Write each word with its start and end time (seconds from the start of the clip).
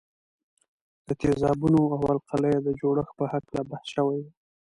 د 1.07 1.09
تیزابونو 1.21 1.79
او 1.93 2.01
القلیو 2.13 2.65
د 2.67 2.69
جوړښت 2.79 3.13
په 3.19 3.25
هکله 3.33 3.61
بحث 3.69 3.87
شوی 3.95 4.17
وو. 4.23 4.29